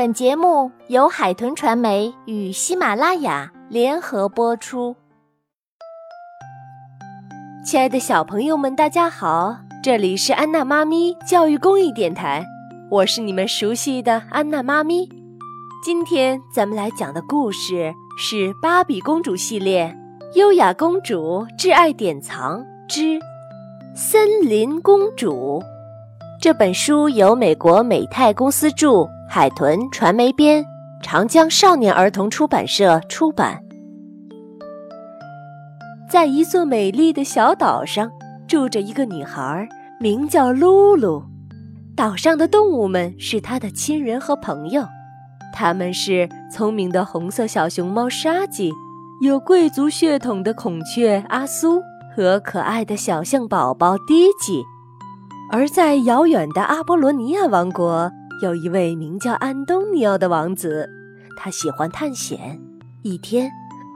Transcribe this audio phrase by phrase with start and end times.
[0.00, 4.96] 本节目由海豚传媒与喜马拉雅联合播出。
[7.62, 12.42] 亲爱的小朋友们，大家好，这里是安娜妈咪教育公益电台，
[12.90, 15.06] 我是你们熟悉的安娜妈咪。
[15.84, 19.94] 今天咱们来讲的故事是《芭比公主系列：
[20.34, 23.20] 优雅公主挚爱典藏之
[23.94, 25.60] 森林公主》。
[26.40, 29.06] 这本书由美国美泰公司著。
[29.32, 30.64] 海豚传媒编，
[31.04, 33.62] 长江少年儿童出版社出版。
[36.10, 38.10] 在一座美丽的小岛上，
[38.48, 39.68] 住着一个女孩，
[40.00, 41.22] 名叫露露。
[41.94, 44.82] 岛上的动物们是她的亲人和朋友，
[45.54, 48.72] 他们是聪明的红色小熊猫沙吉，
[49.22, 51.80] 有贵族血统的孔雀阿苏
[52.16, 54.64] 和可爱的小象宝宝迪吉。
[55.52, 58.10] 而在遥远的阿波罗尼亚王国。
[58.42, 60.88] 有一位名叫安东尼奥的王子，
[61.36, 62.58] 他喜欢探险。
[63.02, 63.50] 一天，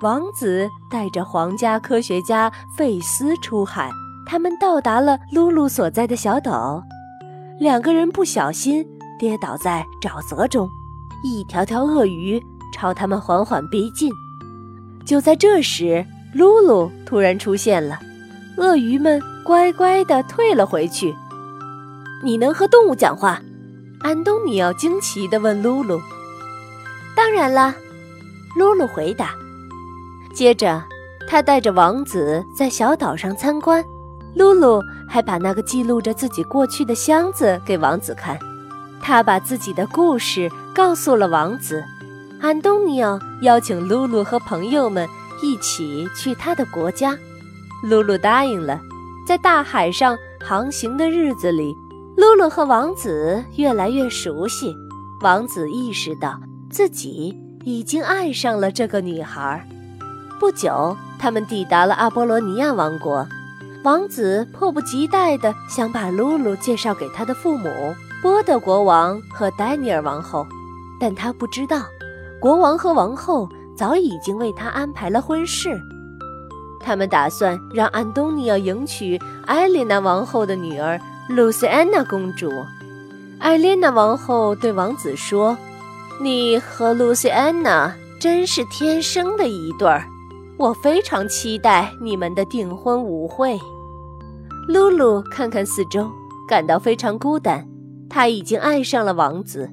[0.00, 3.90] 王子带着皇家科学家费斯出海，
[4.26, 6.82] 他们到达了露露所在的小岛。
[7.58, 8.82] 两个人不小心
[9.18, 10.66] 跌倒在沼泽中，
[11.22, 14.10] 一条条鳄鱼朝他们缓缓逼近。
[15.04, 17.98] 就在这时，露露突然出现了，
[18.56, 21.14] 鳄鱼们乖乖地退了回去。
[22.24, 23.42] 你能和动物讲话？
[24.02, 26.00] 安东尼奥惊奇地问露露
[27.14, 27.74] ：“当然了。”
[28.56, 29.34] 露露回答。
[30.32, 30.82] 接着，
[31.28, 33.84] 他带着王子在小岛上参观。
[34.34, 38.38] 露露还把那个记录着自己过去的箱子给王子看。
[39.02, 41.84] 他把自己的故事告诉了王子。
[42.40, 45.06] 安东尼奥邀请露露和朋友们
[45.42, 47.18] 一起去他的国家。
[47.82, 48.80] 露露答应了。
[49.26, 51.76] 在大海上航行的日子里。
[52.20, 54.76] 露露和王子越来越熟悉，
[55.22, 59.66] 王子意识到自己已经爱上了这个女孩。
[60.38, 63.26] 不久，他们抵达了阿波罗尼亚王国。
[63.84, 67.70] 王子迫不及待地想把露露介绍给他的父母
[68.20, 70.46] 波德国王和丹尼尔王后，
[71.00, 71.84] 但他不知道，
[72.38, 75.80] 国王和王后早已经为他安排了婚事。
[76.80, 81.00] 他们打算让安东尼奥迎娶艾丽娜王后的女儿。
[81.30, 82.50] 露西安娜公主，
[83.38, 85.56] 艾莲娜王后对王子说
[86.20, 90.04] ：“你和露西安娜真是天生的一对儿，
[90.58, 93.56] 我非常期待你们的订婚舞会。”
[94.66, 96.10] 露露看看四周，
[96.48, 97.64] 感到非常孤单。
[98.08, 99.70] 她已经爱上了王子，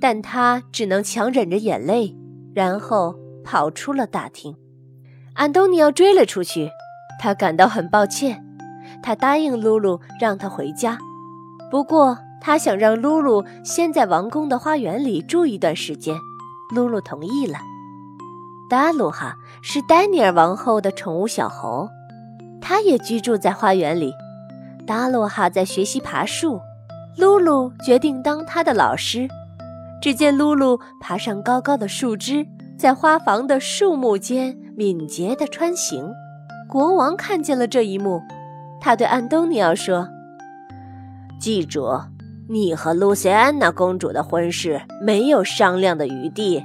[0.00, 2.16] 但她只能强忍着眼泪，
[2.52, 3.14] 然后
[3.44, 4.56] 跑出了大厅。
[5.34, 6.68] 安东尼奥追了出去，
[7.20, 8.44] 他感到很抱歉。
[9.02, 10.98] 他答应露露让她回家，
[11.70, 16.16] 不过他想让露露先在王宫的花园里住一段时间。
[16.74, 17.58] 露露同意了。
[18.68, 21.88] 达鲁哈是丹尼尔王后的宠物小猴，
[22.60, 24.12] 它也居住在花园里。
[24.86, 26.60] 达鲁哈在学习爬树，
[27.16, 29.28] 露露决定当他的老师。
[30.00, 32.46] 只见露露爬上高高的树枝，
[32.78, 36.10] 在花房的树木间敏捷地穿行。
[36.68, 38.22] 国王看见了这一幕。
[38.80, 40.08] 他对安东尼奥说
[41.38, 42.00] ：“记住，
[42.48, 46.64] 你和露西安娜公主的婚事没有商量的余地。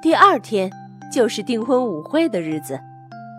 [0.00, 0.70] 第二天
[1.12, 2.80] 就是订婚舞会的日子，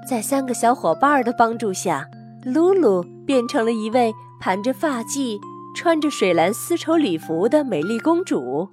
[0.07, 2.05] 在三个小伙伴的帮助下，
[2.43, 5.39] 露露变成了一位盘着发髻、
[5.75, 8.67] 穿着水蓝丝绸礼服的美丽公主。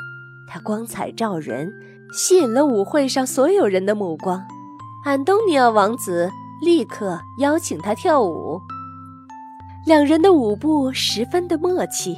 [0.48, 1.72] 她光彩照人，
[2.12, 4.44] 吸引了舞会上所有人的目光。
[5.04, 6.30] 安东尼奥王子
[6.60, 8.60] 立刻邀请她跳舞。”
[9.86, 12.14] 两人的舞步十分的默契，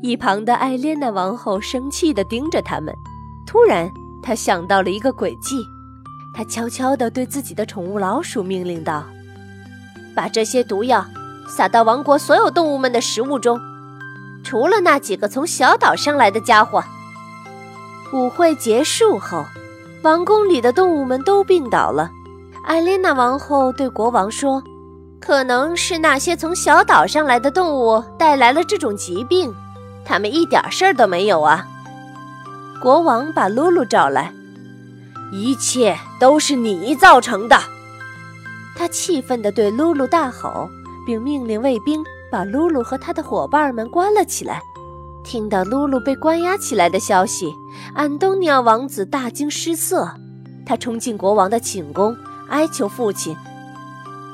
[0.00, 2.94] 一旁的艾莲娜王后生气地盯着他们。
[3.46, 3.90] 突然，
[4.22, 5.62] 她想到了一个诡计，
[6.34, 9.04] 她悄悄地对自己的宠物老鼠命令道
[10.16, 11.04] ：“把这些毒药
[11.46, 13.60] 撒到王国所有动物们的食物中，
[14.42, 16.82] 除了那几个从小岛上来的家伙。”
[18.14, 19.44] 舞会结束后，
[20.02, 22.10] 王宫里的动物们都病倒了。
[22.64, 24.62] 艾莲娜王后对国王说。
[25.26, 29.52] 可能是那些从小岛上来的动物带来了这种疾病，
[30.04, 31.66] 他们一点事儿都没有啊！
[32.80, 34.32] 国王把露露找来，
[35.32, 37.58] 一切都是你造成的。
[38.76, 40.68] 他气愤地对露露大吼，
[41.04, 44.62] 并命令卫兵把露露和他的伙伴们关了起来。
[45.24, 47.52] 听到露露被关押起来的消息，
[47.96, 50.08] 安东尼奥王子大惊失色，
[50.64, 52.16] 他冲进国王的寝宫，
[52.48, 53.36] 哀求父亲。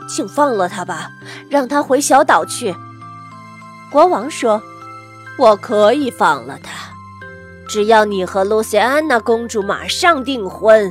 [0.08, 1.10] 请放了他吧，
[1.48, 2.74] 让他回小岛去。
[3.90, 4.62] 国王说
[5.38, 6.70] ：“我可以放了他，
[7.68, 10.90] 只要你和露西安娜公主马上订婚。”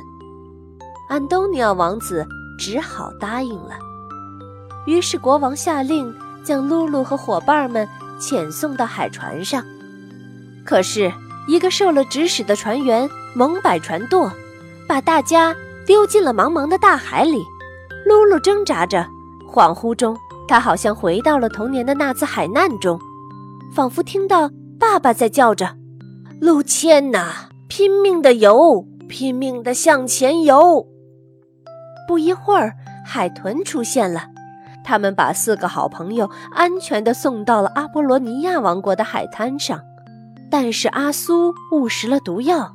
[1.09, 2.25] 安东尼奥王子
[2.57, 3.71] 只好答应了。
[4.85, 6.13] 于是国王下令
[6.43, 7.87] 将露露和伙伴们
[8.19, 9.63] 遣送到海船上。
[10.65, 11.11] 可是，
[11.47, 14.31] 一个受了指使的船员猛摆船舵，
[14.87, 15.55] 把大家
[15.85, 17.43] 丢进了茫茫的大海里。
[18.11, 19.07] 露露挣扎着，
[19.47, 20.17] 恍惚中，
[20.47, 22.99] 她好像回到了童年的那次海难中，
[23.73, 25.77] 仿佛听到爸爸在叫着
[26.41, 30.85] ：“露茜呐，拼命的游，拼命的向前游。”
[32.05, 32.73] 不一会儿，
[33.05, 34.23] 海豚出现了。
[34.83, 39.79] 他们把四个好朋友安全地送到了阿波罗尼亚王国的海滩上。
[40.49, 42.73] 但是阿苏误食了毒药，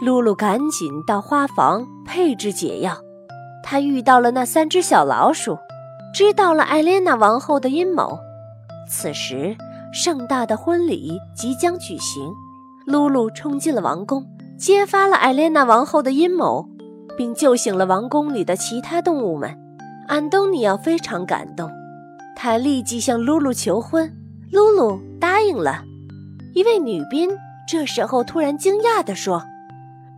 [0.00, 3.03] 露露赶紧到花房配制解药。
[3.66, 5.58] 他遇到了那三只小老鼠，
[6.12, 8.18] 知道了艾莲娜王后的阴谋。
[8.86, 9.56] 此时，
[9.90, 12.30] 盛大的婚礼即将举行。
[12.86, 14.26] 露露冲进了王宫，
[14.58, 16.68] 揭发了艾莲娜王后的阴谋。
[17.16, 19.56] 并救醒了王宫里的其他动物们。
[20.08, 21.70] 安东尼奥非常感动，
[22.34, 24.12] 他立即向露露求婚。
[24.50, 25.84] 露露答应了。
[26.54, 27.30] 一位女宾
[27.68, 29.44] 这时候突然惊讶地说：“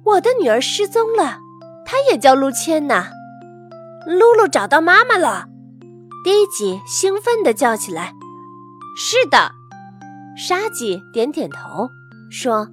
[0.04, 1.38] 我的女儿失踪了，
[1.84, 3.08] 她也叫露茜娜。”
[4.06, 5.46] 露露找到妈妈了，
[6.24, 8.14] 迪吉兴奋地叫起来
[8.96, 9.52] ：“是的！”
[10.38, 11.90] 沙吉点点头
[12.30, 12.68] 说：“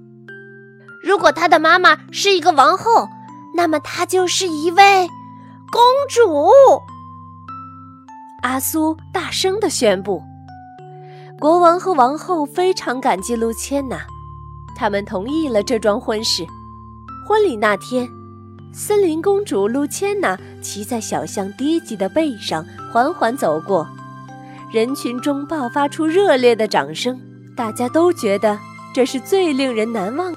[1.04, 3.08] 如果她的妈妈是一个王后。”
[3.56, 5.08] 那么她就是一位
[5.72, 6.50] 公主。
[8.42, 10.24] 阿苏大声地宣布。
[11.40, 14.00] 国王和王后非常感激露茜娜，
[14.76, 16.44] 他们同意了这桩婚事。
[17.28, 18.10] 婚礼那天，
[18.76, 23.88] 森林公主露茜娜骑在小象低级的背上缓缓走过，
[24.74, 27.22] 人群中爆发出热烈的掌声，
[27.56, 28.58] 大家都觉得
[28.92, 30.34] 这是最令人难忘。